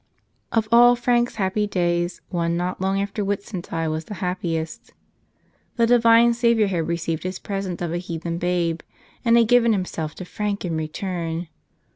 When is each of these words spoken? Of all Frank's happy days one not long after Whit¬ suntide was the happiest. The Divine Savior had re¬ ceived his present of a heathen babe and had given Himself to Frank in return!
Of 0.51 0.67
all 0.71 0.95
Frank's 0.95 1.35
happy 1.35 1.67
days 1.67 2.21
one 2.29 2.57
not 2.57 2.81
long 2.81 2.99
after 2.99 3.23
Whit¬ 3.23 3.43
suntide 3.43 3.89
was 3.89 4.05
the 4.05 4.15
happiest. 4.15 4.95
The 5.75 5.85
Divine 5.85 6.33
Savior 6.33 6.65
had 6.65 6.85
re¬ 6.85 6.95
ceived 6.97 7.21
his 7.21 7.37
present 7.37 7.83
of 7.83 7.93
a 7.93 7.99
heathen 7.99 8.39
babe 8.39 8.81
and 9.23 9.37
had 9.37 9.47
given 9.47 9.73
Himself 9.73 10.15
to 10.15 10.25
Frank 10.25 10.65
in 10.65 10.75
return! 10.75 11.49